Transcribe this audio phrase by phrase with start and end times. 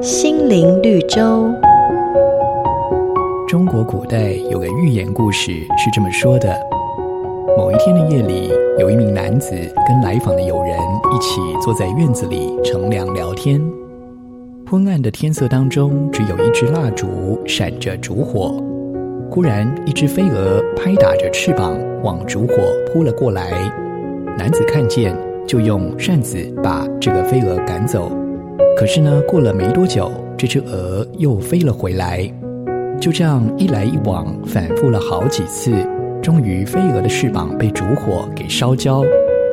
[0.00, 1.50] 心灵绿洲。
[3.48, 6.54] 中国古代有个寓言故事是这么说的：
[7.56, 9.50] 某一天的夜里，有一名男子
[9.86, 10.78] 跟来访的友人
[11.14, 13.60] 一起坐在院子里乘凉聊天。
[14.70, 18.54] 昏暗的天色当中，只有一支蜡烛闪着烛火。
[19.30, 22.54] 忽然，一只飞蛾拍打着翅膀往烛火
[22.92, 23.52] 扑了过来。
[24.36, 25.16] 男子看见，
[25.46, 28.10] 就用扇子把这个飞蛾赶走。
[28.76, 32.28] 可是呢，过了没多久，这只蛾又飞了回来。
[33.00, 35.72] 就这样一来一往，反复了好几次，
[36.22, 39.02] 终于飞蛾的翅膀被烛火给烧焦，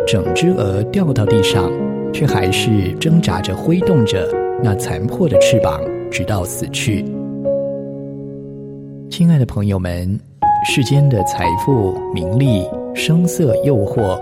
[0.07, 1.69] 整只蛾掉到地上，
[2.13, 4.27] 却还是挣扎着挥动着
[4.63, 7.03] 那残破的翅膀，直到死去。
[9.09, 10.17] 亲爱的朋友们，
[10.65, 14.17] 世间的财富、名利、声色、诱惑，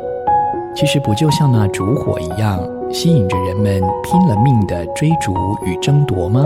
[0.80, 2.58] 其实不就像那烛火一样，
[2.90, 5.34] 吸引着人们拼了命的追逐
[5.66, 6.46] 与争夺吗？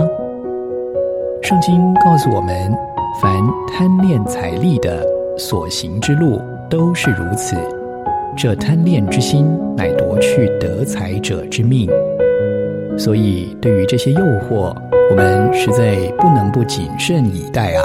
[1.40, 2.76] 圣经告诉我们，
[3.22, 3.32] 凡
[3.68, 5.06] 贪恋财利的
[5.38, 7.54] 所行之路都是如此。
[8.36, 11.88] 这贪恋之心，乃夺去得财者之命。
[12.98, 14.74] 所以，对于这些诱惑，
[15.12, 17.84] 我们实在不能不谨慎以待啊！